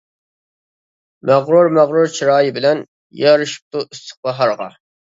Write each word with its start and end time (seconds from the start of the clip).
مەغرۇر 1.31 1.69
مەغرۇر 1.79 2.11
چىرايى 2.17 2.57
بىلەن، 2.59 2.85
يارىشىپتۇ 3.23 3.89
ئىسسىق 3.89 4.29
باھارغا. 4.29 4.73